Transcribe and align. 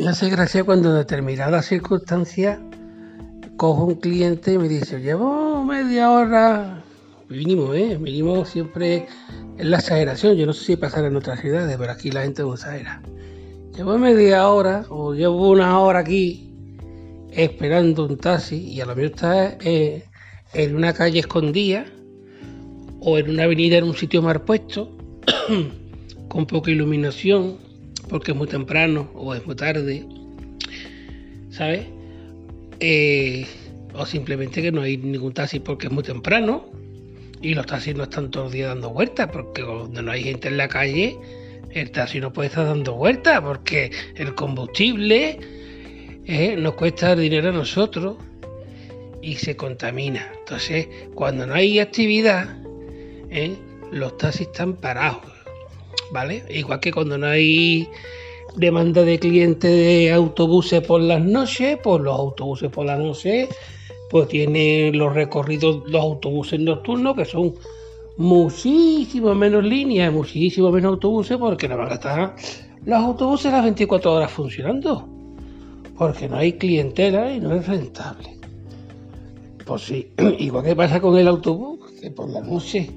Me 0.00 0.08
hace 0.08 0.30
gracia 0.30 0.64
cuando 0.64 0.88
en 0.88 0.96
determinadas 0.96 1.66
circunstancias 1.66 2.58
cojo 3.58 3.84
un 3.84 3.96
cliente 3.96 4.54
y 4.54 4.58
me 4.58 4.66
dice, 4.66 4.98
llevo 4.98 5.62
media 5.62 6.10
hora, 6.10 6.82
mínimo, 7.28 7.74
¿eh? 7.74 7.98
Mínimo 7.98 8.46
siempre 8.46 9.08
es 9.58 9.66
la 9.66 9.76
exageración, 9.76 10.36
yo 10.36 10.46
no 10.46 10.54
sé 10.54 10.64
si 10.64 10.76
pasará 10.76 11.08
en 11.08 11.16
otras 11.16 11.40
ciudades, 11.40 11.76
pero 11.78 11.92
aquí 11.92 12.10
la 12.10 12.22
gente 12.22 12.40
no 12.40 12.54
exagera. 12.54 13.02
Llevo 13.76 13.98
media 13.98 14.48
hora 14.48 14.86
o 14.88 15.12
llevo 15.12 15.50
una 15.50 15.78
hora 15.78 15.98
aquí 15.98 16.50
esperando 17.30 18.06
un 18.06 18.16
taxi 18.16 18.56
y 18.56 18.80
a 18.80 18.86
lo 18.86 18.96
mejor 18.96 19.12
está 19.12 19.58
eh, 19.60 20.06
en 20.54 20.76
una 20.76 20.94
calle 20.94 21.18
escondida 21.18 21.84
o 23.00 23.18
en 23.18 23.28
una 23.28 23.42
avenida 23.42 23.76
en 23.76 23.84
un 23.84 23.94
sitio 23.94 24.22
mal 24.22 24.40
puesto, 24.40 24.96
con 26.28 26.46
poca 26.46 26.70
iluminación, 26.70 27.68
porque 28.10 28.32
es 28.32 28.36
muy 28.36 28.48
temprano 28.48 29.08
o 29.14 29.34
es 29.34 29.46
muy 29.46 29.54
tarde, 29.54 30.04
¿sabes? 31.50 31.86
Eh, 32.80 33.46
o 33.94 34.04
simplemente 34.04 34.60
que 34.60 34.72
no 34.72 34.82
hay 34.82 34.96
ningún 34.96 35.32
taxi 35.32 35.60
porque 35.60 35.86
es 35.86 35.92
muy 35.92 36.02
temprano 36.02 36.66
y 37.40 37.54
los 37.54 37.66
taxis 37.66 37.94
no 37.94 38.02
están 38.02 38.30
todos 38.30 38.46
los 38.46 38.52
días 38.52 38.68
dando 38.68 38.90
vueltas, 38.90 39.28
porque 39.32 39.64
cuando 39.64 40.02
no 40.02 40.10
hay 40.10 40.24
gente 40.24 40.48
en 40.48 40.56
la 40.56 40.68
calle, 40.68 41.16
el 41.70 41.90
taxi 41.92 42.20
no 42.20 42.32
puede 42.32 42.48
estar 42.48 42.66
dando 42.66 42.94
vueltas, 42.94 43.40
porque 43.40 43.90
el 44.16 44.34
combustible 44.34 45.38
eh, 46.26 46.56
nos 46.56 46.74
cuesta 46.74 47.14
dinero 47.14 47.50
a 47.50 47.52
nosotros 47.52 48.16
y 49.22 49.36
se 49.36 49.56
contamina. 49.56 50.32
Entonces, 50.40 50.88
cuando 51.14 51.46
no 51.46 51.54
hay 51.54 51.78
actividad, 51.78 52.58
eh, 53.30 53.56
los 53.92 54.16
taxis 54.18 54.48
están 54.48 54.74
parados, 54.74 55.29
¿vale? 56.12 56.44
Igual 56.50 56.80
que 56.80 56.92
cuando 56.92 57.18
no 57.18 57.26
hay 57.26 57.88
demanda 58.56 59.02
de 59.02 59.18
clientes 59.18 59.70
de 59.70 60.12
autobuses 60.12 60.80
por 60.82 61.00
las 61.00 61.22
noches, 61.22 61.78
pues 61.82 62.02
los 62.02 62.18
autobuses 62.18 62.70
por 62.70 62.86
las 62.86 62.98
noches, 62.98 63.48
pues 64.10 64.28
tienen 64.28 64.98
los 64.98 65.14
recorridos, 65.14 65.82
los 65.86 66.02
autobuses 66.02 66.58
nocturnos, 66.58 67.16
que 67.16 67.24
son 67.24 67.54
muchísimo 68.16 69.34
menos 69.34 69.64
líneas, 69.64 70.12
muchísimo 70.12 70.70
menos 70.70 70.94
autobuses, 70.94 71.36
porque 71.36 71.68
no 71.68 71.76
van 71.76 71.90
a 71.90 71.94
estar 71.94 72.34
los 72.84 72.98
autobuses 72.98 73.52
las 73.52 73.62
24 73.62 74.12
horas 74.12 74.30
funcionando, 74.30 75.08
porque 75.96 76.28
no 76.28 76.36
hay 76.36 76.54
clientela 76.54 77.32
y 77.32 77.40
no 77.40 77.54
es 77.54 77.66
rentable. 77.66 78.36
Pues 79.64 79.82
sí, 79.82 80.12
igual 80.38 80.64
que 80.64 80.74
pasa 80.74 81.00
con 81.00 81.16
el 81.16 81.28
autobús, 81.28 81.78
que 82.00 82.10
por 82.10 82.28
la 82.30 82.40
noche 82.40 82.90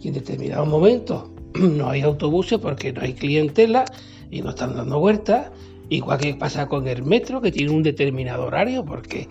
y 0.00 0.08
en 0.08 0.14
determinados 0.14 0.68
momentos 0.68 1.24
no 1.54 1.90
hay 1.90 2.02
autobuses 2.02 2.58
porque 2.58 2.92
no 2.92 3.02
hay 3.02 3.14
clientela 3.14 3.84
y 4.30 4.42
no 4.42 4.50
están 4.50 4.76
dando 4.76 4.98
vueltas. 4.98 5.50
Igual 5.90 6.18
que 6.18 6.34
pasa 6.34 6.68
con 6.68 6.86
el 6.86 7.02
metro, 7.02 7.40
que 7.40 7.50
tiene 7.50 7.72
un 7.72 7.82
determinado 7.82 8.46
horario, 8.46 8.84
porque 8.84 9.26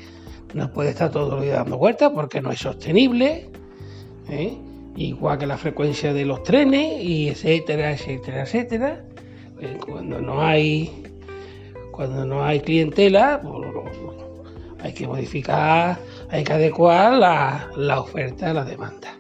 no 0.54 0.72
puede 0.72 0.90
estar 0.90 1.12
todos 1.12 1.30
los 1.30 1.44
días 1.44 1.58
dando 1.58 1.78
vueltas, 1.78 2.12
porque 2.14 2.42
no 2.42 2.52
es 2.52 2.60
sostenible. 2.60 3.50
¿eh? 4.30 4.58
Igual 4.96 5.38
que 5.38 5.46
la 5.46 5.58
frecuencia 5.58 6.14
de 6.14 6.26
los 6.26 6.42
trenes, 6.44 7.04
y 7.04 7.30
etcétera, 7.30 7.92
etcétera, 7.92 8.42
etcétera. 8.42 9.06
Eh, 9.60 9.78
cuando 9.86 10.20
no 10.20 10.42
hay 10.42 11.04
cuando 11.92 12.26
no 12.26 12.44
hay 12.44 12.60
clientela, 12.60 13.42
hay 14.84 14.94
que 14.94 15.08
modificar, 15.08 15.98
hay 16.30 16.44
que 16.44 16.54
adecuar 16.54 17.14
la 17.76 18.00
oferta 18.00 18.52
a 18.52 18.54
la 18.54 18.64
demanda. 18.64 19.18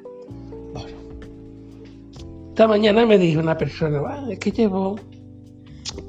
Esta 2.57 2.67
mañana 2.67 3.05
me 3.05 3.19
dijo 3.19 3.39
una 3.39 3.55
persona, 3.55 4.01
es 4.31 4.39
que 4.39 4.49
llevo 4.49 4.99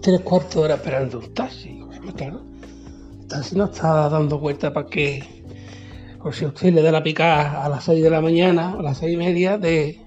tres 0.01 0.23
cuartos 0.23 0.55
de 0.55 0.61
hora 0.61 0.75
esperando 0.77 1.19
un 1.19 1.35
taxi. 1.35 1.85
El 2.19 3.27
taxi 3.29 3.55
no 3.55 3.67
está 3.67 4.09
dando 4.09 4.39
vuelta 4.39 4.73
para 4.73 4.87
que, 4.87 5.45
por 6.23 6.35
si 6.35 6.47
usted 6.47 6.73
le 6.73 6.81
da 6.81 6.91
la 6.91 7.03
picada 7.03 7.63
a 7.63 7.69
las 7.69 7.85
seis 7.85 8.03
de 8.03 8.09
la 8.09 8.23
mañana, 8.23 8.77
a 8.79 8.83
las 8.83 8.97
seis 8.97 9.13
y 9.13 9.17
media, 9.19 9.59
de, 9.59 10.01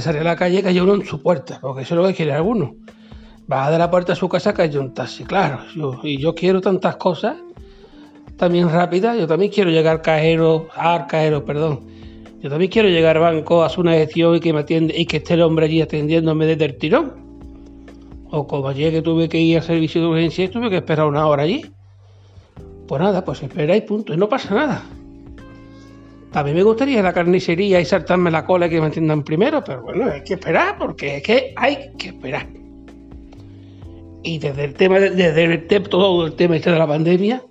salir 0.00 0.20
a 0.20 0.24
la 0.24 0.36
calle, 0.36 0.62
que 0.62 0.82
uno 0.82 0.96
en 0.96 1.06
su 1.06 1.22
puerta, 1.22 1.58
porque 1.62 1.80
eso 1.80 1.94
es 1.94 2.00
lo 2.02 2.06
que 2.08 2.14
quiere 2.14 2.34
alguno. 2.34 2.74
Va 3.50 3.70
de 3.70 3.78
la 3.78 3.90
puerta 3.90 4.12
a 4.12 4.16
su 4.16 4.28
casa, 4.28 4.52
haya 4.54 4.78
un 4.78 4.92
taxi, 4.92 5.24
claro. 5.24 5.60
y 6.02 6.18
yo 6.18 6.34
quiero 6.34 6.60
tantas 6.60 6.96
cosas 6.96 7.38
también 8.36 8.68
rápidas. 8.68 9.16
Yo 9.16 9.26
también 9.26 9.50
quiero 9.50 9.70
llegar 9.70 10.02
cajero, 10.02 10.68
al 10.76 11.06
cajero, 11.06 11.42
perdón 11.46 11.97
yo 12.40 12.50
también 12.50 12.70
quiero 12.70 12.88
llegar 12.88 13.16
al 13.16 13.22
banco, 13.22 13.64
hacer 13.64 13.80
una 13.80 13.94
gestión 13.94 14.36
y 14.36 14.40
que 14.40 14.52
me 14.52 14.60
atiende 14.60 14.94
y 14.96 15.06
que 15.06 15.16
esté 15.16 15.34
el 15.34 15.42
hombre 15.42 15.66
allí 15.66 15.82
atendiéndome 15.82 16.46
desde 16.46 16.66
el 16.66 16.78
tirón. 16.78 17.12
O 18.30 18.46
como 18.46 18.68
ayer 18.68 18.92
que 18.92 19.02
tuve 19.02 19.28
que 19.28 19.40
ir 19.40 19.56
al 19.56 19.64
servicio 19.64 20.02
de 20.02 20.06
urgencia 20.06 20.44
y 20.44 20.48
tuve 20.48 20.70
que 20.70 20.76
esperar 20.76 21.06
una 21.06 21.26
hora 21.26 21.42
allí. 21.42 21.66
Pues 22.86 23.02
nada, 23.02 23.24
pues 23.24 23.42
espera 23.42 23.74
y 23.74 23.80
punto. 23.80 24.14
Y 24.14 24.16
no 24.16 24.28
pasa 24.28 24.54
nada. 24.54 24.84
También 26.30 26.56
me 26.56 26.62
gustaría 26.62 27.02
la 27.02 27.12
carnicería 27.12 27.80
y 27.80 27.84
saltarme 27.84 28.30
la 28.30 28.44
cola 28.44 28.66
y 28.66 28.70
que 28.70 28.80
me 28.80 28.86
atiendan 28.86 29.24
primero, 29.24 29.64
pero 29.64 29.82
bueno, 29.82 30.10
hay 30.12 30.22
que 30.22 30.34
esperar 30.34 30.76
porque 30.78 31.16
es 31.16 31.22
que 31.22 31.54
hay 31.56 31.90
que 31.98 32.08
esperar. 32.08 32.46
Y 34.22 34.38
desde 34.38 34.64
el 34.64 34.74
tema, 34.74 34.98
desde 35.00 35.44
el 35.44 35.88
todo 35.88 36.26
el 36.26 36.34
tema 36.34 36.56
este 36.56 36.70
de 36.70 36.78
la 36.78 36.86
pandemia, 36.86 37.42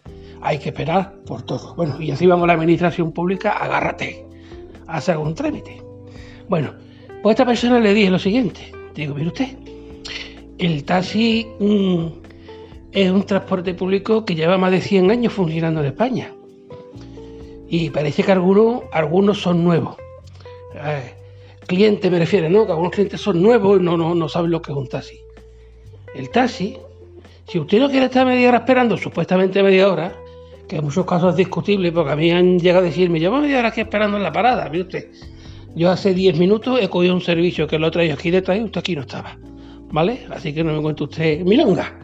hay 0.41 0.59
que 0.59 0.69
esperar 0.69 1.13
por 1.25 1.41
todo. 1.41 1.73
Bueno, 1.75 1.99
y 1.99 2.11
así 2.11 2.27
vamos 2.27 2.43
a 2.43 2.47
la 2.47 2.53
administración 2.53 3.11
pública, 3.11 3.51
agárrate 3.51 4.26
hacer 4.87 5.15
algún 5.15 5.35
trámite. 5.35 5.81
Bueno, 6.49 6.73
pues 7.21 7.25
a 7.25 7.31
esta 7.31 7.45
persona 7.45 7.79
le 7.79 7.93
dije 7.93 8.09
lo 8.09 8.19
siguiente. 8.19 8.71
Digo, 8.95 9.13
mire 9.15 9.27
usted, 9.27 9.57
el 10.57 10.83
taxi 10.83 11.47
mm, 11.59 12.05
es 12.91 13.11
un 13.11 13.23
transporte 13.25 13.73
público 13.73 14.25
que 14.25 14.35
lleva 14.35 14.57
más 14.57 14.71
de 14.71 14.81
100 14.81 15.11
años 15.11 15.33
funcionando 15.33 15.81
en 15.81 15.87
España. 15.87 16.33
Y 17.69 17.89
parece 17.89 18.23
que 18.23 18.31
algunos, 18.31 18.83
algunos 18.91 19.41
son 19.41 19.63
nuevos. 19.63 19.97
Eh, 20.73 21.13
clientes 21.67 22.09
me 22.09 22.19
refiero, 22.19 22.49
¿no? 22.49 22.65
Que 22.65 22.71
algunos 22.71 22.93
clientes 22.93 23.19
son 23.19 23.41
nuevos 23.41 23.79
y 23.79 23.83
no, 23.83 23.97
no, 23.97 24.15
no 24.15 24.29
saben 24.29 24.51
lo 24.51 24.61
que 24.61 24.71
es 24.71 24.77
un 24.77 24.87
taxi. 24.87 25.19
El 26.15 26.29
taxi, 26.29 26.77
si 27.47 27.59
usted 27.59 27.79
no 27.79 27.89
quiere 27.89 28.05
estar 28.05 28.25
media 28.25 28.49
hora 28.49 28.59
esperando, 28.59 28.97
supuestamente 28.97 29.61
media 29.61 29.91
hora, 29.91 30.15
que 30.67 30.77
en 30.77 30.83
muchos 30.83 31.05
casos 31.05 31.31
es 31.31 31.37
discutible, 31.37 31.91
porque 31.91 32.11
a 32.11 32.15
mí 32.15 32.31
han 32.31 32.59
llegado 32.59 32.83
a 32.83 32.87
decirme, 32.87 33.19
llevo 33.19 33.39
media 33.39 33.59
hora 33.59 33.69
aquí 33.69 33.81
esperando 33.81 34.17
en 34.17 34.23
la 34.23 34.31
parada, 34.31 34.69
mire 34.69 34.83
usted. 34.83 35.11
Yo 35.75 35.91
hace 35.91 36.13
10 36.13 36.37
minutos 36.37 36.79
he 36.81 36.89
cogido 36.89 37.13
un 37.13 37.21
servicio 37.21 37.67
que 37.67 37.77
lo 37.77 37.91
traído 37.91 38.15
aquí 38.15 38.31
detrás 38.31 38.57
y 38.57 38.63
usted 38.63 38.79
aquí 38.79 38.95
no 38.95 39.01
estaba, 39.01 39.37
¿vale? 39.91 40.25
Así 40.29 40.53
que 40.53 40.63
no 40.63 40.73
me 40.73 40.81
cuente 40.81 41.03
usted 41.03 41.41
milonga, 41.41 41.97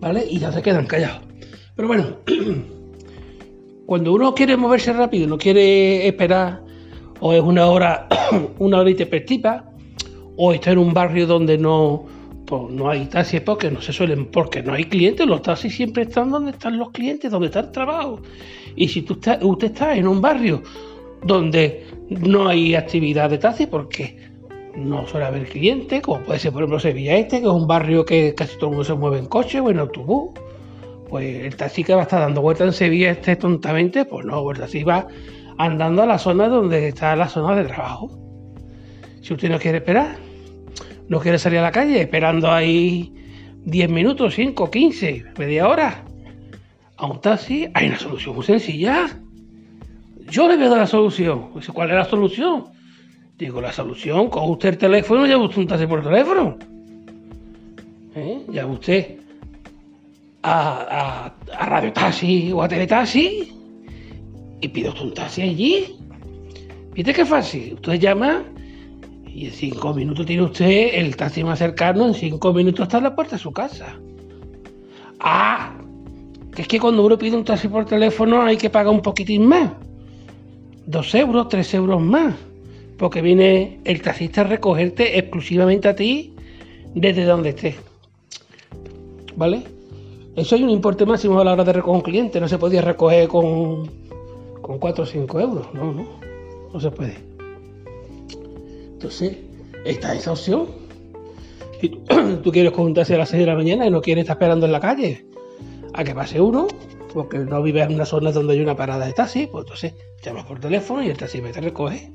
¿vale? 0.00 0.24
Y 0.28 0.38
ya 0.38 0.52
se 0.52 0.62
quedan 0.62 0.86
callados. 0.86 1.20
Pero 1.74 1.88
bueno, 1.88 2.16
cuando 3.86 4.12
uno 4.12 4.34
quiere 4.34 4.56
moverse 4.56 4.92
rápido, 4.92 5.26
no 5.26 5.36
quiere 5.36 6.06
esperar, 6.06 6.62
o 7.20 7.32
es 7.32 7.42
una 7.42 7.66
hora, 7.66 8.08
una 8.58 8.78
horita 8.78 9.04
perspectiva, 9.04 9.64
o 10.36 10.52
está 10.52 10.70
en 10.70 10.78
un 10.78 10.94
barrio 10.94 11.26
donde 11.26 11.58
no, 11.58 12.06
pues 12.48 12.70
no 12.70 12.88
hay 12.88 13.04
taxis 13.04 13.42
porque 13.42 13.70
no 13.70 13.82
se 13.82 13.92
suelen, 13.92 14.26
porque 14.26 14.62
no 14.62 14.72
hay 14.72 14.84
clientes, 14.84 15.26
los 15.26 15.42
taxis 15.42 15.76
siempre 15.76 16.04
están 16.04 16.30
donde 16.30 16.52
están 16.52 16.78
los 16.78 16.90
clientes, 16.92 17.30
donde 17.30 17.48
está 17.48 17.60
el 17.60 17.70
trabajo. 17.70 18.22
Y 18.74 18.88
si 18.88 19.02
tú 19.02 19.20
usted 19.42 19.66
está 19.66 19.94
en 19.94 20.08
un 20.08 20.22
barrio 20.22 20.62
donde 21.22 21.86
no 22.08 22.48
hay 22.48 22.74
actividad 22.74 23.28
de 23.28 23.36
taxi 23.36 23.66
porque 23.66 24.18
no 24.74 25.06
suele 25.06 25.26
haber 25.26 25.46
clientes, 25.46 26.00
como 26.00 26.20
puede 26.20 26.38
ser 26.38 26.52
por 26.52 26.62
ejemplo 26.62 26.80
Sevilla 26.80 27.16
Este, 27.16 27.40
que 27.40 27.46
es 27.46 27.52
un 27.52 27.66
barrio 27.66 28.04
que 28.06 28.34
casi 28.34 28.56
todo 28.56 28.70
el 28.70 28.76
mundo 28.76 28.84
se 28.84 28.94
mueve 28.94 29.18
en 29.18 29.26
coche 29.26 29.60
o 29.60 29.68
en 29.68 29.78
autobús, 29.80 30.30
pues 31.10 31.44
el 31.44 31.54
taxi 31.54 31.84
que 31.84 31.92
va 31.92 32.00
a 32.00 32.04
estar 32.04 32.20
dando 32.20 32.40
vueltas 32.40 32.68
en 32.68 32.72
Sevilla 32.72 33.10
Este 33.10 33.36
tontamente, 33.36 34.06
pues 34.06 34.24
no, 34.24 34.50
el 34.50 34.58
taxi 34.58 34.84
va 34.84 35.06
andando 35.58 36.02
a 36.02 36.06
la 36.06 36.18
zona 36.18 36.48
donde 36.48 36.88
está 36.88 37.14
la 37.14 37.28
zona 37.28 37.56
de 37.56 37.64
trabajo. 37.64 38.10
Si 39.20 39.34
usted 39.34 39.50
no 39.50 39.58
quiere 39.58 39.78
esperar, 39.78 40.27
no 41.08 41.20
quiere 41.20 41.38
salir 41.38 41.58
a 41.58 41.62
la 41.62 41.72
calle 41.72 42.00
esperando 42.00 42.50
ahí 42.50 43.12
10 43.64 43.90
minutos, 43.90 44.34
5, 44.34 44.70
15, 44.70 45.24
media 45.38 45.68
hora 45.68 46.04
a 46.96 47.06
un 47.06 47.20
taxi, 47.20 47.68
hay 47.74 47.88
una 47.88 47.98
solución 47.98 48.34
muy 48.34 48.44
sencilla. 48.44 49.08
Yo 50.30 50.48
le 50.48 50.56
voy 50.56 50.66
a 50.66 50.68
dar 50.70 50.78
la 50.78 50.86
solución. 50.86 51.50
¿Cuál 51.72 51.90
es 51.90 51.96
la 51.96 52.04
solución? 52.04 52.64
Digo, 53.38 53.60
la 53.60 53.72
solución, 53.72 54.28
coge 54.28 54.50
usted 54.50 54.68
el 54.70 54.78
teléfono 54.78 55.24
y 55.24 55.28
llama 55.28 55.44
usted 55.44 55.58
un 55.58 55.66
taxi 55.68 55.86
por 55.86 56.02
teléfono. 56.02 56.58
¿Eh? 58.16 58.42
Llama 58.50 58.72
usted 58.72 59.16
a, 60.42 61.32
a, 61.52 61.56
a 61.56 61.66
Radio 61.66 61.92
Taxi 61.92 62.50
o 62.52 62.62
a 62.62 62.68
Teletaxi 62.68 63.52
y 64.60 64.68
pide 64.68 64.88
usted 64.88 65.02
un 65.02 65.14
taxi 65.14 65.42
allí. 65.42 65.96
¿Viste 66.94 67.14
qué 67.14 67.24
fácil? 67.24 67.74
Usted 67.74 68.00
llama 68.00 68.42
y 69.38 69.46
en 69.46 69.52
cinco 69.52 69.94
minutos 69.94 70.26
tiene 70.26 70.42
usted 70.42 70.90
el 70.94 71.14
taxi 71.14 71.44
más 71.44 71.60
cercano, 71.60 72.08
en 72.08 72.14
cinco 72.14 72.52
minutos 72.52 72.82
está 72.82 73.00
la 73.00 73.14
puerta 73.14 73.36
de 73.36 73.42
su 73.42 73.52
casa. 73.52 73.96
Ah, 75.20 75.76
que 76.52 76.62
es 76.62 76.68
que 76.68 76.80
cuando 76.80 77.06
uno 77.06 77.16
pide 77.16 77.36
un 77.36 77.44
taxi 77.44 77.68
por 77.68 77.84
teléfono 77.84 78.42
hay 78.42 78.56
que 78.56 78.68
pagar 78.68 78.92
un 78.92 79.00
poquitín 79.00 79.46
más. 79.46 79.70
Dos 80.86 81.14
euros, 81.14 81.48
tres 81.48 81.72
euros 81.72 82.02
más. 82.02 82.34
Porque 82.96 83.22
viene 83.22 83.78
el 83.84 84.02
taxista 84.02 84.40
a 84.40 84.44
recogerte 84.44 85.16
exclusivamente 85.20 85.86
a 85.86 85.94
ti 85.94 86.34
desde 86.96 87.24
donde 87.24 87.50
estés. 87.50 87.76
¿Vale? 89.36 89.62
Eso 90.34 90.56
hay 90.56 90.64
un 90.64 90.70
importe 90.70 91.06
máximo 91.06 91.38
a 91.38 91.44
la 91.44 91.52
hora 91.52 91.62
de 91.62 91.74
recoger 91.74 91.94
un 91.94 92.02
cliente, 92.02 92.40
no 92.40 92.48
se 92.48 92.58
podía 92.58 92.82
recoger 92.82 93.28
con, 93.28 93.88
con 94.60 94.78
4 94.78 95.04
o 95.04 95.06
5 95.06 95.40
euros, 95.40 95.74
no, 95.74 95.92
no, 95.92 96.08
no 96.72 96.80
se 96.80 96.90
puede. 96.90 97.27
Entonces, 98.98 99.36
está 99.84 100.12
esa 100.12 100.32
opción. 100.32 100.66
Si 101.80 101.88
tú 101.88 102.50
quieres 102.52 102.72
conjuntarse 102.72 103.14
a 103.14 103.18
las 103.18 103.28
6 103.28 103.38
de 103.42 103.46
la 103.46 103.54
mañana 103.54 103.86
y 103.86 103.90
no 103.90 104.00
quieres 104.00 104.22
estar 104.22 104.34
esperando 104.34 104.66
en 104.66 104.72
la 104.72 104.80
calle 104.80 105.24
a 105.94 106.02
que 106.02 106.16
pase 106.16 106.40
uno, 106.40 106.66
porque 107.14 107.38
no 107.38 107.62
vives 107.62 107.86
en 107.86 107.94
una 107.94 108.04
zona 108.04 108.32
donde 108.32 108.54
hay 108.54 108.60
una 108.60 108.74
parada 108.74 109.06
de 109.06 109.12
taxi, 109.12 109.46
pues 109.46 109.62
entonces 109.62 109.94
llamas 110.20 110.46
por 110.46 110.58
teléfono 110.58 111.00
y 111.00 111.10
el 111.10 111.16
taxi 111.16 111.40
te 111.40 111.60
recoge. 111.60 112.10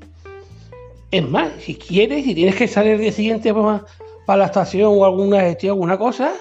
Es 1.10 1.26
más, 1.26 1.52
si 1.58 1.76
quieres, 1.76 2.24
si 2.24 2.34
tienes 2.34 2.54
que 2.54 2.68
salir 2.68 2.92
el 2.92 3.00
día 3.00 3.12
siguiente 3.12 3.54
para, 3.54 4.36
la 4.36 4.44
estación 4.44 4.92
o 4.94 5.06
alguna 5.06 5.40
gestión, 5.40 5.76
alguna 5.76 5.96
cosa, 5.96 6.34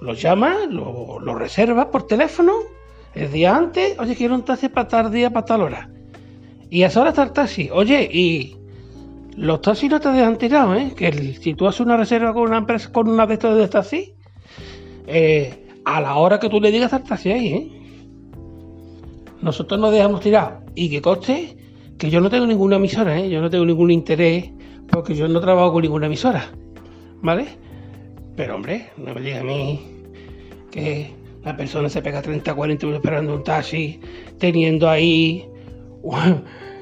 lo 0.00 0.14
llamas, 0.14 0.66
lo, 0.70 1.20
lo 1.20 1.34
reservas 1.34 1.88
por 1.88 2.06
teléfono 2.06 2.54
el 3.14 3.30
día 3.30 3.54
antes, 3.54 3.98
oye, 3.98 4.16
quiero 4.16 4.34
un 4.34 4.46
taxi 4.46 4.70
para 4.70 4.88
tal 4.88 5.12
día, 5.12 5.28
para 5.28 5.44
tal 5.44 5.60
hora. 5.60 5.90
Y 6.70 6.84
a 6.84 6.86
esa 6.86 7.02
hora 7.02 7.10
está 7.10 7.24
el 7.24 7.32
taxi. 7.32 7.68
Oye, 7.70 8.08
y 8.10 8.63
los 9.36 9.60
taxis 9.60 9.90
no 9.90 10.00
te 10.00 10.10
dejan 10.10 10.38
tirado, 10.38 10.74
¿eh? 10.74 10.92
Que 10.96 11.12
si 11.12 11.54
tú 11.54 11.66
haces 11.66 11.80
una 11.80 11.96
reserva 11.96 12.32
con 12.32 12.44
una 12.44 12.58
empresa, 12.58 12.92
con 12.92 13.08
una 13.08 13.26
de 13.26 13.34
estos 13.34 13.56
de 13.56 13.68
taxi, 13.68 14.14
eh, 15.06 15.66
a 15.84 16.00
la 16.00 16.16
hora 16.16 16.38
que 16.38 16.48
tú 16.48 16.60
le 16.60 16.70
digas 16.70 16.92
al 16.92 17.02
taxi 17.02 17.32
ahí, 17.32 17.48
¿eh? 17.48 17.70
Nosotros 19.42 19.78
nos 19.80 19.92
dejamos 19.92 20.20
tirar. 20.20 20.60
Y 20.74 20.88
que 20.88 21.02
coste 21.02 21.56
que 21.98 22.10
yo 22.10 22.20
no 22.20 22.30
tengo 22.30 22.46
ninguna 22.46 22.76
emisora, 22.76 23.18
¿eh? 23.18 23.28
Yo 23.28 23.40
no 23.40 23.50
tengo 23.50 23.64
ningún 23.64 23.90
interés 23.90 24.50
porque 24.90 25.14
yo 25.14 25.26
no 25.28 25.40
trabajo 25.40 25.72
con 25.72 25.82
ninguna 25.82 26.06
emisora, 26.06 26.50
¿vale? 27.22 27.46
Pero 28.36 28.56
hombre, 28.56 28.90
no 28.96 29.14
me 29.14 29.20
diga 29.20 29.40
a 29.40 29.44
mí 29.44 29.80
que 30.70 31.12
la 31.44 31.56
persona 31.56 31.88
se 31.88 32.02
pega 32.02 32.22
30, 32.22 32.54
40 32.54 32.86
minutos 32.86 33.04
esperando 33.04 33.34
un 33.34 33.44
taxi, 33.44 34.00
teniendo 34.38 34.88
ahí 34.88 35.48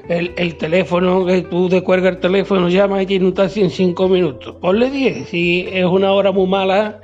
el, 0.09 0.57
teléfono, 0.57 1.25
que 1.25 1.43
tú 1.43 1.69
descuelgas 1.69 2.15
el 2.15 2.19
teléfono, 2.19 2.69
llamas 2.69 3.03
y 3.03 3.05
tiene 3.05 3.25
un 3.25 3.33
taxi 3.33 3.61
en 3.61 3.69
5 3.69 4.09
minutos. 4.09 4.55
Ponle 4.61 4.89
10, 4.89 5.29
si 5.29 5.67
es 5.71 5.85
una 5.85 6.11
hora 6.11 6.31
muy 6.31 6.47
mala 6.47 6.99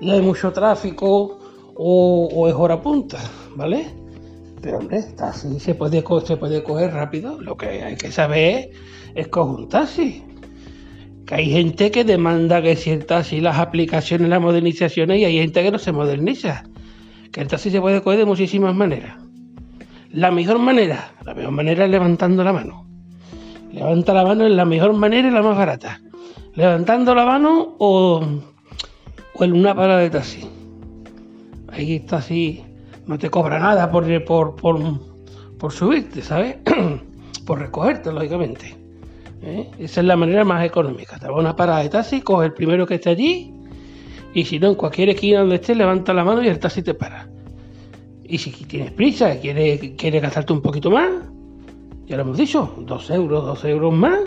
y 0.00 0.10
hay 0.10 0.20
mucho 0.20 0.52
tráfico 0.52 1.38
o, 1.74 2.48
es 2.48 2.54
hora 2.54 2.80
punta, 2.80 3.18
¿vale? 3.56 3.86
Pero 4.62 4.78
hombre, 4.78 5.02
taxi 5.16 5.58
se 5.60 5.74
puede, 5.74 6.04
se 6.24 6.36
puede 6.36 6.62
coger 6.62 6.92
rápido, 6.92 7.40
lo 7.40 7.56
que 7.56 7.66
hay 7.82 7.96
que 7.96 8.10
saber 8.12 8.70
es 9.14 9.28
coger 9.28 9.60
un 9.60 9.68
taxi 9.68 10.24
que 11.26 11.34
hay 11.34 11.50
gente 11.50 11.90
que 11.90 12.04
demanda 12.04 12.62
que 12.62 12.74
ciertas 12.74 13.34
y 13.34 13.42
las 13.42 13.58
aplicaciones, 13.58 14.30
las 14.30 14.40
modernizaciones, 14.40 15.18
y 15.18 15.26
hay 15.26 15.38
gente 15.38 15.62
que 15.62 15.70
no 15.70 15.78
se 15.78 15.92
moderniza 15.92 16.64
que 17.32 17.42
el 17.42 17.48
taxi 17.48 17.70
se 17.70 17.80
puede 17.80 18.00
coger 18.00 18.20
de 18.20 18.24
muchísimas 18.24 18.74
maneras. 18.74 19.27
La 20.10 20.30
mejor 20.30 20.58
manera, 20.58 21.12
la 21.24 21.34
mejor 21.34 21.52
manera 21.52 21.84
es 21.84 21.90
levantando 21.90 22.42
la 22.42 22.52
mano. 22.52 22.86
Levanta 23.72 24.14
la 24.14 24.24
mano 24.24 24.46
es 24.46 24.52
la 24.52 24.64
mejor 24.64 24.94
manera 24.94 25.28
y 25.28 25.30
la 25.30 25.42
más 25.42 25.56
barata. 25.56 26.00
Levantando 26.54 27.14
la 27.14 27.26
mano 27.26 27.76
o, 27.78 28.20
o 29.34 29.44
en 29.44 29.52
una 29.52 29.74
parada 29.74 30.00
de 30.00 30.10
taxi. 30.10 30.48
Ahí 31.70 31.96
está 31.96 32.16
así, 32.16 32.64
no 33.06 33.18
te 33.18 33.28
cobra 33.28 33.58
nada 33.58 33.90
por, 33.90 34.24
por, 34.24 34.56
por, 34.56 34.78
por 35.58 35.72
subirte, 35.72 36.22
¿sabes? 36.22 36.56
por 37.46 37.58
recogerte, 37.58 38.10
lógicamente. 38.10 38.76
¿Eh? 39.42 39.70
Esa 39.78 40.00
es 40.00 40.06
la 40.06 40.16
manera 40.16 40.44
más 40.44 40.64
económica. 40.64 41.18
Te 41.18 41.26
vas 41.26 41.36
a 41.36 41.40
una 41.40 41.54
parada 41.54 41.80
de 41.80 41.90
taxi, 41.90 42.22
coge 42.22 42.46
el 42.46 42.54
primero 42.54 42.86
que 42.86 42.94
esté 42.94 43.10
allí 43.10 43.54
y 44.34 44.44
si 44.44 44.58
no, 44.58 44.68
en 44.68 44.74
cualquier 44.74 45.10
esquina 45.10 45.40
donde 45.40 45.56
estés, 45.56 45.76
levanta 45.76 46.12
la 46.12 46.24
mano 46.24 46.42
y 46.42 46.48
el 46.48 46.58
taxi 46.58 46.82
te 46.82 46.94
para. 46.94 47.28
Y 48.28 48.36
si 48.36 48.50
tienes 48.50 48.92
prisa, 48.92 49.40
quieres, 49.40 49.80
quiere 49.96 50.20
gastarte 50.20 50.52
un 50.52 50.60
poquito 50.60 50.90
más, 50.90 51.10
ya 52.06 52.16
lo 52.16 52.22
hemos 52.22 52.36
dicho, 52.36 52.74
dos 52.80 53.08
euros, 53.08 53.44
dos 53.44 53.64
euros 53.64 53.92
más 53.92 54.20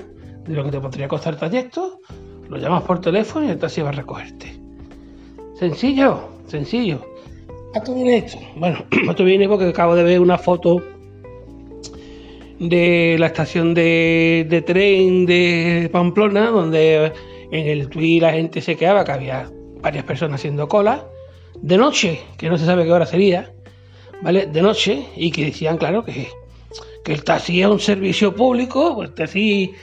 de 0.48 0.56
lo 0.56 0.64
que 0.64 0.72
te 0.72 0.80
podría 0.80 1.08
costar 1.08 1.34
el 1.34 1.40
trayecto, 1.40 2.00
lo 2.50 2.58
llamas 2.58 2.82
por 2.82 3.00
teléfono 3.00 3.46
y 3.46 3.50
el 3.50 3.60
taxi 3.60 3.82
va 3.82 3.90
a 3.90 3.94
recogerte. 3.94 4.60
Sencillo, 5.54 6.30
sencillo. 6.48 7.00
¿A 7.76 7.82
qué 7.82 7.94
viene 7.94 8.18
esto? 8.18 8.40
Bueno, 8.56 8.84
esto 9.10 9.24
viene 9.24 9.48
porque 9.48 9.66
acabo 9.66 9.96
de 9.96 10.04
ver 10.04 10.20
una 10.20 10.40
foto 10.40 10.82
de 12.60 13.18
la 13.20 13.28
estación 13.28 13.76
de, 13.76 14.48
de 14.50 14.62
tren 14.64 15.28
de 15.28 15.90
Pamplona, 15.92 16.50
donde 16.50 17.14
en 17.52 17.68
el 17.68 17.88
tweet 17.88 18.20
la 18.20 18.34
gente 18.34 18.62
se 18.62 18.76
quedaba 18.76 19.06
que 19.06 19.12
había 19.12 19.48
varias 19.82 20.06
personas 20.06 20.42
haciendo 20.42 20.68
cola, 20.68 21.06
de 21.62 21.78
noche, 21.78 22.20
que 22.38 22.50
no 22.50 22.58
se 22.58 22.66
sabe 22.66 22.84
qué 22.84 22.92
hora 22.92 23.06
sería, 23.06 23.52
¿vale? 24.22 24.48
De 24.48 24.62
noche, 24.62 25.08
y 25.16 25.32
que 25.32 25.46
decían, 25.46 25.78
claro, 25.78 26.04
que, 26.04 26.28
que 27.04 27.14
el 27.14 27.24
taxi 27.24 27.62
es 27.62 27.68
un 27.68 27.80
servicio 27.80 28.36
público, 28.36 28.96
pues 28.96 29.10
el 29.10 29.16
taxi 29.16 29.74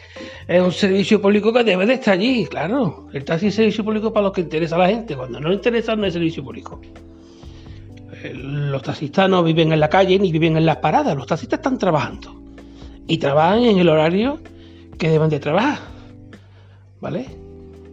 es 0.46 0.62
un 0.62 0.72
servicio 0.72 1.20
público 1.20 1.52
que 1.52 1.64
debe 1.64 1.86
de 1.86 1.94
estar 1.94 2.14
allí, 2.14 2.46
claro. 2.46 3.08
El 3.12 3.24
taxi 3.24 3.48
es 3.48 3.54
servicio 3.54 3.84
público 3.84 4.12
para 4.12 4.24
los 4.24 4.32
que 4.32 4.42
interesa 4.42 4.76
a 4.76 4.80
la 4.80 4.88
gente, 4.88 5.16
cuando 5.16 5.40
no 5.40 5.52
interesa 5.52 5.96
no 5.96 6.06
es 6.06 6.12
servicio 6.12 6.44
público. 6.44 6.80
Eh, 8.22 8.32
los 8.34 8.82
taxistas 8.82 9.28
no 9.28 9.42
viven 9.42 9.72
en 9.72 9.80
la 9.80 9.88
calle 9.88 10.18
ni 10.18 10.32
viven 10.32 10.56
en 10.56 10.66
las 10.66 10.76
paradas, 10.78 11.16
los 11.16 11.26
taxistas 11.26 11.58
están 11.58 11.78
trabajando. 11.78 12.34
Y 13.06 13.18
trabajan 13.18 13.64
en 13.64 13.78
el 13.78 13.88
horario 13.88 14.38
que 14.98 15.08
deben 15.08 15.30
de 15.30 15.40
trabajar. 15.40 15.78
¿Vale? 17.00 17.26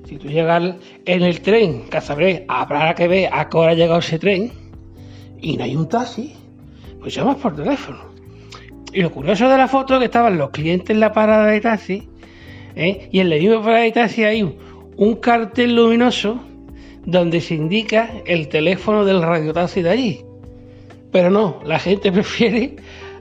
Si 0.07 0.18
tú 0.18 0.27
llegas 0.27 0.75
en 1.06 1.24
el 1.24 1.41
tren, 1.41 1.89
que 1.89 2.01
sabré, 2.01 2.45
habrá 2.48 2.94
que 2.94 3.07
ver 3.07 3.30
a 3.31 3.50
qué 3.50 3.57
hora 3.57 3.71
ha 3.71 3.75
llegado 3.75 4.00
ese 4.00 4.19
tren 4.19 4.64
y 5.42 5.58
no 5.58 5.64
hay 5.64 5.76
un 5.76 5.88
taxi, 5.88 6.34
pues 7.00 7.16
llamas 7.16 7.38
por 7.38 7.56
teléfono. 7.56 8.00
Y 8.96 9.02
lo 9.02 9.12
curioso 9.12 9.50
de 9.50 9.58
la 9.58 9.68
foto 9.68 9.96
es 9.96 10.00
que 10.00 10.06
estaban 10.06 10.38
los 10.38 10.52
clientes 10.52 10.90
en 10.90 11.02
la 11.02 11.12
parada 11.12 11.48
de 11.48 11.60
taxi 11.60 12.08
¿eh? 12.76 13.10
y 13.12 13.20
en 13.20 13.30
la 13.30 13.36
misma 13.36 13.62
parada 13.62 13.84
de 13.84 13.92
taxi 13.92 14.24
hay 14.24 14.42
un, 14.42 15.16
cartel 15.16 15.76
luminoso 15.76 16.40
donde 17.06 17.42
se 17.42 17.56
indica 17.56 18.10
el 18.26 18.48
teléfono 18.48 19.04
del 19.04 19.22
radiotaxi 19.22 19.82
de 19.82 19.90
allí. 19.90 20.26
Pero 21.12 21.30
no, 21.30 21.60
la 21.66 21.78
gente 21.78 22.10
prefiere 22.14 22.78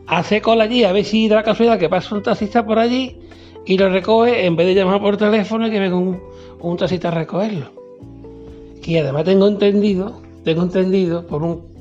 hacer 0.07 0.43
cola 0.43 0.65
allí 0.65 0.85
a 0.85 0.93
ver 0.93 1.05
si 1.05 1.29
da 1.29 1.37
la 1.37 1.43
casualidad 1.43 1.79
que 1.79 1.89
pasa 1.89 2.15
un 2.15 2.23
taxista 2.23 2.65
por 2.65 2.79
allí 2.79 3.19
y 3.67 3.77
lo 3.77 3.89
recoge 3.89 4.47
en 4.47 4.55
vez 4.55 4.69
de 4.69 4.75
llamar 4.75 5.01
por 5.01 5.17
teléfono 5.17 5.67
y 5.67 5.71
que 5.71 5.81
venga 5.81 5.97
un, 5.97 6.21
un 6.61 6.77
taxista 6.77 7.09
a 7.09 7.11
recogerlo. 7.11 7.73
Y 8.85 8.97
además 8.99 9.25
tengo 9.25 9.49
entendido, 9.49 10.21
tengo 10.45 10.63
entendido 10.63 11.27
por 11.27 11.43
un 11.43 11.74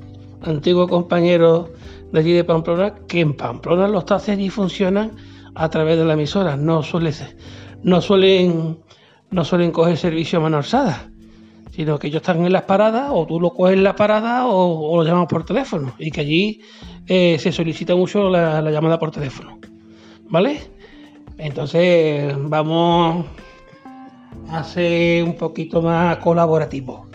antiguo 0.44 0.88
compañero 0.88 1.70
de 2.12 2.20
allí 2.20 2.34
de 2.34 2.44
Pamplona 2.44 2.96
que 3.08 3.22
en 3.22 3.34
Pamplona 3.34 3.88
los 3.88 4.06
taxis 4.06 4.54
funcionan 4.54 5.12
a 5.56 5.70
través 5.70 5.98
de 5.98 6.06
la 6.06 6.14
emisora, 6.14 6.56
no 6.56 6.84
suele 6.84 7.12
no 7.84 8.02
suelen 8.02 8.80
no 9.32 9.44
suelen 9.44 9.72
coger 9.72 9.98
servicio 9.98 10.40
a 10.40 10.42
mano 10.44 10.58
alzada, 10.58 11.10
sino 11.72 11.98
que 11.98 12.08
ellos 12.08 12.22
están 12.22 12.46
en 12.46 12.54
las 12.54 12.64
paradas 12.64 13.10
o 13.12 13.26
tú 13.26 13.40
lo 13.40 13.52
coges 13.52 13.76
en 13.76 13.84
la 13.84 13.96
parada 13.96 14.46
o, 14.48 14.98
lo 14.98 15.04
llamas 15.04 15.28
por 15.28 15.44
teléfono 15.44 15.94
y 15.98 16.12
que 16.12 16.22
allí 16.22 16.62
eh, 17.08 17.38
se 17.40 17.52
solicita 17.52 17.96
mucho 17.96 18.30
la, 18.30 18.62
la 18.62 18.72
llamada 18.72 19.00
por 19.00 19.12
teléfono, 19.12 19.60
¿vale? 20.30 20.62
Entonces 21.38 22.36
vamos 22.38 23.26
a 24.50 24.64
ser 24.64 25.24
un 25.24 25.36
poquito 25.36 25.82
más 25.82 26.18
colaborativo. 26.18 27.13